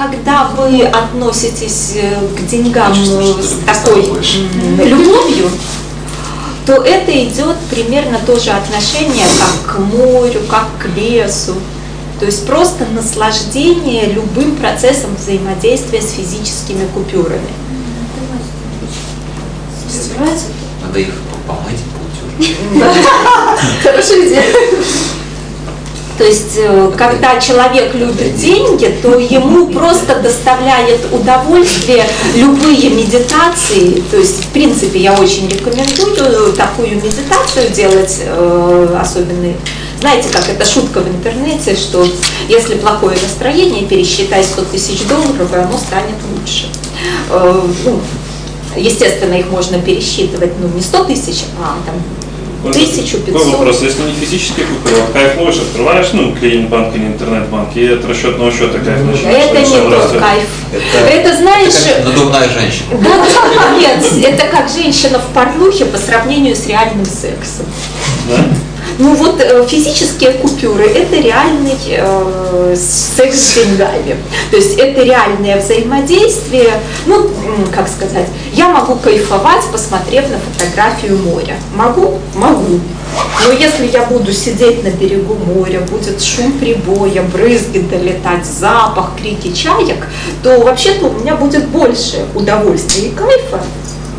когда 0.00 0.44
вы 0.56 0.82
относитесь 0.82 1.92
э, 1.96 2.16
к 2.34 2.46
деньгам 2.46 2.94
с 2.94 3.58
такой 3.66 4.02
любовью, 4.02 5.50
то 6.64 6.82
это 6.82 7.12
идет 7.24 7.56
примерно 7.70 8.18
то 8.24 8.38
же 8.40 8.50
отношение, 8.50 9.26
как 9.38 9.74
к 9.74 9.78
морю, 9.78 10.40
как 10.48 10.68
к 10.78 10.96
лесу. 10.96 11.54
То 12.18 12.24
есть 12.24 12.46
просто 12.46 12.86
наслаждение 12.86 14.06
любым 14.06 14.56
процессом 14.56 15.10
взаимодействия 15.16 16.00
с 16.00 16.12
физическими 16.12 16.86
купюрами. 16.94 17.50
Надо 20.82 20.98
их 20.98 21.12
помыть 21.46 21.80
полтюры. 22.38 22.84
Хорошая 23.82 24.28
идея. 24.28 24.44
То 26.20 26.26
есть, 26.26 26.58
э, 26.58 26.92
когда 26.98 27.40
человек 27.40 27.94
любит 27.94 28.36
деньги, 28.36 28.94
то 29.02 29.18
ему 29.18 29.68
просто 29.68 30.16
доставляет 30.16 31.00
удовольствие 31.10 32.04
любые 32.34 32.90
медитации. 32.90 34.02
То 34.10 34.18
есть, 34.18 34.44
в 34.44 34.48
принципе, 34.48 34.98
я 34.98 35.14
очень 35.14 35.48
рекомендую 35.48 36.52
такую 36.52 36.96
медитацию 36.96 37.70
делать, 37.70 38.20
э, 38.22 38.98
особенно 39.00 39.54
знаете, 39.98 40.28
как 40.30 40.46
это 40.50 40.66
шутка 40.66 41.00
в 41.00 41.08
интернете, 41.08 41.74
что 41.74 42.06
если 42.50 42.74
плохое 42.74 43.16
настроение, 43.22 43.86
пересчитай 43.86 44.44
100 44.44 44.62
тысяч 44.64 45.06
долларов, 45.06 45.50
и 45.54 45.56
оно 45.56 45.78
станет 45.78 46.16
лучше. 46.36 46.66
Э, 47.30 47.62
ну, 47.86 47.98
естественно, 48.76 49.36
их 49.36 49.48
можно 49.48 49.78
пересчитывать, 49.78 50.52
ну, 50.60 50.68
не 50.68 50.82
100 50.82 51.04
тысяч, 51.04 51.44
а 51.58 51.78
там 51.86 51.94
1500. 52.62 53.24
Какой 53.26 53.50
вопрос? 53.52 53.82
Если 53.82 54.02
не 54.02 54.12
физические 54.14 54.66
купюры, 54.66 55.02
а 55.02 55.12
кайф 55.12 55.38
ловишь, 55.38 55.56
открываешь, 55.56 56.08
ну, 56.12 56.34
клиент 56.34 56.68
банк 56.68 56.94
или 56.94 57.06
интернет-банк, 57.06 57.74
и 57.74 57.86
от 57.88 58.04
расчетного 58.04 58.50
счета 58.52 58.78
кайф 58.78 59.04
начинаешь. 59.04 59.44
Это 59.50 59.60
не 59.60 59.90
тот 59.90 60.18
кайф. 60.18 60.48
Это, 60.72 61.12
это 61.12 61.36
знаешь... 61.36 61.74
Это 61.86 62.08
надувная 62.08 62.48
женщина. 62.48 62.86
Да, 63.02 63.78
нет, 63.78 64.04
это 64.24 64.46
как 64.48 64.68
женщина 64.68 65.18
в 65.18 65.34
порнухе 65.34 65.84
по 65.86 65.98
сравнению 65.98 66.54
с 66.54 66.66
реальным 66.66 67.04
сексом. 67.04 67.66
Да? 68.28 68.44
Ну 68.98 69.14
вот 69.14 69.40
э, 69.40 69.66
физические 69.66 70.32
купюры– 70.32 70.84
это 70.88 71.16
реальный 71.16 71.78
э, 71.88 72.76
секс 72.76 73.36
с 73.36 73.54
деньгами. 73.54 74.16
То 74.50 74.56
есть 74.56 74.78
это 74.78 75.02
реальное 75.02 75.60
взаимодействие. 75.60 76.80
Ну, 77.06 77.30
как 77.74 77.88
сказать, 77.88 78.26
я 78.52 78.68
могу 78.68 78.96
кайфовать, 78.96 79.64
посмотрев 79.72 80.24
на 80.30 80.38
фотографию 80.38 81.18
моря. 81.18 81.56
Могу? 81.74 82.18
Могу. 82.34 82.80
Но 83.46 83.52
если 83.52 83.86
я 83.86 84.04
буду 84.04 84.32
сидеть 84.32 84.84
на 84.84 84.90
берегу 84.90 85.34
моря, 85.34 85.80
будет 85.80 86.22
шум 86.22 86.52
прибоя, 86.52 87.22
брызги 87.22 87.78
долетать, 87.78 88.46
запах, 88.46 89.12
крики 89.18 89.52
чаек, 89.52 90.06
то 90.42 90.60
вообще-то 90.60 91.06
у 91.06 91.12
меня 91.12 91.34
будет 91.36 91.66
больше 91.68 92.26
удовольствия 92.34 93.08
и 93.08 93.10
кайфа, 93.10 93.60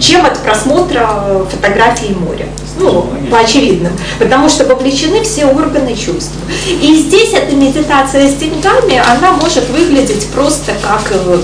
чем 0.00 0.24
от 0.26 0.38
просмотра 0.38 1.44
фотографии 1.50 2.14
моря. 2.14 2.46
Ну, 2.78 3.08
по 3.30 3.38
очевидным. 3.40 3.92
Потому 4.18 4.48
что 4.48 4.64
вовлечены 4.64 5.22
все 5.22 5.46
органы 5.46 5.96
чувств. 5.96 6.32
И 6.68 6.94
здесь 6.94 7.32
эта 7.32 7.54
медитация 7.54 8.28
с 8.28 8.34
деньгами, 8.34 9.02
она 9.06 9.32
может 9.32 9.68
выглядеть 9.68 10.26
просто 10.28 10.72
как 10.82 11.02
э, 11.10 11.40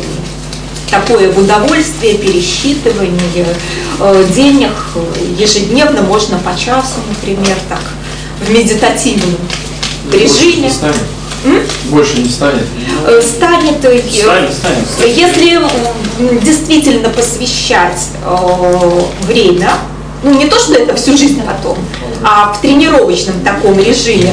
такое 0.91 1.31
удовольствие, 1.33 2.19
пересчитывание 2.19 3.47
э, 4.01 4.25
денег 4.35 4.73
ежедневно, 5.39 6.03
можно 6.03 6.39
по 6.39 6.59
часу, 6.59 7.01
например, 7.09 7.57
так, 7.69 7.83
в 8.41 8.51
медитативном 8.51 9.37
режиме. 10.13 10.71
Больше 11.87 12.21
не 12.21 12.29
станет? 12.29 12.65
Э, 13.07 13.21
станет, 13.21 13.79
станет, 13.79 14.55
станет. 14.55 15.17
Если 15.17 15.61
действительно 16.43 17.09
посвящать 17.11 18.09
время 19.23 19.71
ну 20.23 20.31
не 20.33 20.47
то, 20.47 20.59
что 20.59 20.75
это 20.75 20.95
всю 20.97 21.17
жизнь 21.17 21.43
потом, 21.43 21.79
а 22.23 22.53
в 22.53 22.61
тренировочном 22.61 23.41
таком 23.41 23.79
режиме 23.79 24.33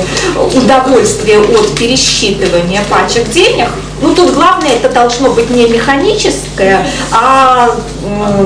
удовольствие 0.53 1.39
от 1.39 1.75
пересчитывания 1.75 2.83
пачек 2.89 3.29
денег, 3.29 3.67
ну 4.01 4.13
тут 4.15 4.33
главное 4.33 4.71
это 4.71 4.89
должно 4.89 5.31
быть 5.31 5.49
не 5.49 5.67
механическое, 5.67 6.87
а 7.11 7.75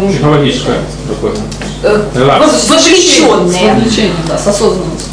психологическое 0.10 0.80
э, 1.84 2.04
вовлеченное. 3.68 4.24
Да, 4.28 4.38
с 4.38 4.48
осознанностью. 4.48 5.12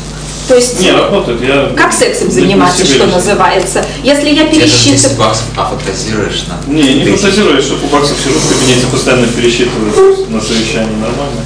То 0.49 0.57
есть, 0.57 0.79
не, 0.79 0.93
работает. 0.93 1.41
Я 1.41 1.73
как 1.75 1.93
сексом 1.93 2.31
заниматься, 2.31 2.85
что 2.85 3.07
называется? 3.07 3.85
Если 4.03 4.29
я 4.29 4.45
пересчитываю... 4.45 4.99
10 4.99 5.19
баксов, 5.19 5.45
а 5.57 5.65
фантазируешь 5.65 6.45
на... 6.49 6.71
Не, 6.71 6.95
не 6.95 7.17
фантазируешь, 7.17 7.71
у 7.71 7.87
баксов 7.87 8.19
сижу 8.23 8.39
в 8.39 8.49
кабинете, 8.49 8.87
постоянно 8.91 9.27
пересчитываю 9.27 10.27
на 10.29 10.41
совещании, 10.41 10.97
нормально. 10.97 11.41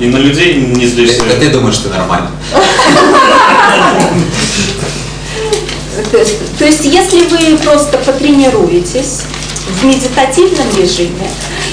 И 0.00 0.06
на 0.06 0.16
людей 0.16 0.56
не 0.56 0.86
злишься. 0.86 1.24
Это 1.24 1.40
ты 1.40 1.50
думаешь, 1.50 1.76
что 1.76 1.88
нормально. 1.88 2.30
То 6.58 6.64
есть, 6.64 6.84
если 6.84 7.24
вы 7.26 7.56
просто 7.58 7.98
потренируетесь 7.98 9.22
в 9.68 9.84
медитативном 9.84 10.66
режиме, 10.76 11.28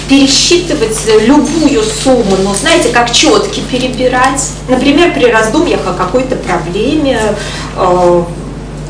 пересчитывать 0.07 0.97
любую 1.25 1.83
сумму, 1.83 2.37
но 2.43 2.53
знаете, 2.53 2.89
как 2.89 3.11
четки 3.11 3.61
перебирать, 3.71 4.41
например, 4.67 5.13
при 5.13 5.25
раздумьях 5.25 5.81
о 5.85 5.93
какой-то 5.93 6.35
проблеме, 6.35 7.35
э, 7.77 8.23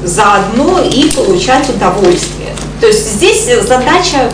заодно 0.04 0.80
и 0.80 1.10
получать 1.12 1.70
удовольствие. 1.70 2.56
То 2.80 2.88
есть 2.88 3.14
здесь 3.14 3.46
задача 3.68 4.32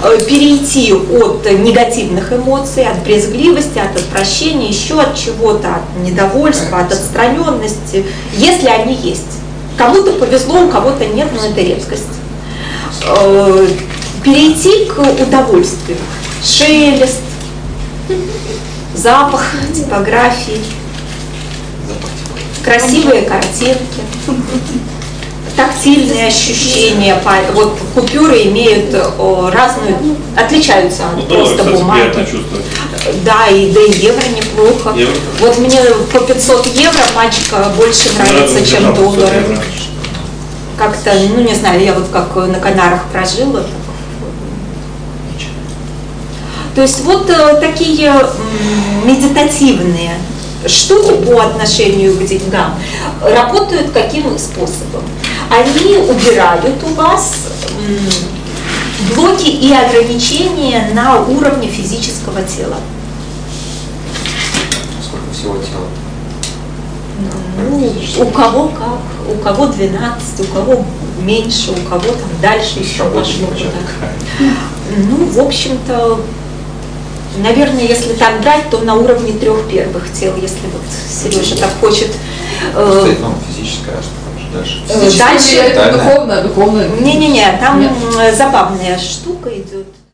перейти 0.00 0.92
от 0.92 1.44
негативных 1.50 2.32
эмоций, 2.32 2.86
от 2.86 3.02
брезгливости, 3.02 3.78
от 3.78 3.96
отвращения, 3.96 4.68
еще 4.68 5.00
от 5.00 5.16
чего-то, 5.16 5.76
от 5.76 6.02
недовольства, 6.02 6.80
от 6.80 6.92
отстраненности, 6.92 8.06
если 8.34 8.68
они 8.68 8.94
есть. 8.94 9.38
Кому-то 9.76 10.12
повезло, 10.12 10.62
у 10.62 10.68
кого-то 10.68 11.06
нет, 11.06 11.28
но 11.34 11.46
это 11.46 11.60
редкость. 11.60 12.04
Э, 13.06 13.66
перейти 14.24 14.86
к 14.86 14.98
удовольствию. 14.98 15.98
Шелест, 16.44 17.20
запах 18.94 19.44
типографии, 19.74 20.60
красивые 22.64 23.22
картинки 23.22 24.00
тактильные 25.60 26.28
ощущения. 26.28 27.20
Вот 27.54 27.78
купюры 27.94 28.44
имеют 28.44 28.94
разную, 28.94 30.16
отличаются 30.36 31.02
от 31.08 31.16
ну, 31.16 31.22
просто 31.24 31.64
бумаги. 31.64 32.26
Да, 33.24 33.48
и 33.48 33.70
да 33.70 33.80
и 33.82 33.92
евро 33.92 34.22
неплохо. 34.28 34.96
Евро. 34.96 35.14
Вот 35.40 35.58
мне 35.58 35.80
по 36.12 36.20
500 36.20 36.66
евро 36.68 37.00
пачка 37.14 37.72
больше 37.76 38.10
нравится, 38.14 38.64
чем 38.64 38.94
доллары. 38.94 39.58
Как-то, 40.78 41.12
ну 41.34 41.42
не 41.42 41.54
знаю, 41.54 41.82
я 41.84 41.92
вот 41.92 42.08
как 42.10 42.34
на 42.36 42.58
Канарах 42.58 43.04
прожила. 43.12 43.62
То 46.74 46.82
есть 46.82 47.00
вот 47.00 47.28
э, 47.28 47.60
такие 47.60 48.14
медитативные 49.04 50.12
штуки 50.66 51.12
по 51.26 51.42
отношению 51.42 52.14
к 52.14 52.24
деньгам 52.24 52.74
работают 53.22 53.90
каким 53.90 54.38
способом? 54.38 55.02
Они 55.50 55.96
убирают 55.96 56.82
у 56.84 56.94
вас 56.94 57.34
блоки 59.14 59.48
и 59.48 59.72
ограничения 59.72 60.90
на 60.94 61.22
уровне 61.22 61.68
физического 61.68 62.42
тела. 62.42 62.76
Сколько 65.02 65.34
всего 65.34 65.56
тела? 65.56 65.88
Ну, 67.68 67.92
у 68.24 68.30
кого 68.30 68.68
как, 68.68 69.00
у 69.28 69.38
кого 69.42 69.66
12, 69.66 70.40
у 70.40 70.44
кого 70.54 70.84
меньше, 71.20 71.72
у 71.72 71.88
кого 71.88 72.12
там 72.12 72.30
дальше 72.40 72.78
еще 72.78 73.04
пошло. 73.04 73.48
Ну, 74.96 75.26
в 75.26 75.40
общем-то, 75.40 76.20
Наверное, 77.38 77.84
если 77.84 78.14
так 78.14 78.40
брать, 78.40 78.68
то 78.70 78.78
на 78.78 78.96
уровне 78.96 79.32
трех 79.32 79.68
первых 79.68 80.12
тел, 80.12 80.34
если 80.34 80.66
вот 80.72 80.82
Сережа 81.08 81.56
так 81.56 81.70
хочет. 81.80 82.10
Э, 82.74 83.14
ну, 83.20 83.32
физическое, 83.48 83.92
а 83.92 84.02
что 84.02 84.19
дальше? 84.52 85.56
Э, 85.56 85.92
духовное, 85.92 86.42
духовное. 86.42 86.88
Не-не-не, 86.88 87.58
там 87.60 87.80
Нет. 87.80 87.92
забавная 88.36 88.98
штука 88.98 89.50
идет. 89.50 89.86